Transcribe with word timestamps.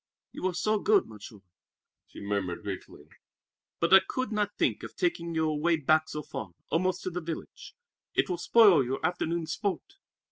"You 0.31 0.47
are 0.47 0.55
so 0.55 0.79
good, 0.79 1.05
Monsieur," 1.05 1.41
she 2.07 2.21
murmured 2.21 2.63
gratefully. 2.63 3.05
"But 3.79 3.93
I 3.93 3.99
could 3.99 4.31
not 4.31 4.57
think 4.57 4.81
of 4.81 4.95
taking 4.95 5.35
you 5.35 5.47
away 5.47 5.75
back 5.77 6.09
so 6.09 6.23
far, 6.23 6.55
almost 6.71 7.03
to 7.03 7.11
the 7.11 7.21
village. 7.21 7.75
It 8.15 8.27
will 8.27 8.39
spoil 8.39 8.83
your 8.83 9.05
afternoon's 9.05 9.51
sport." 9.53 9.97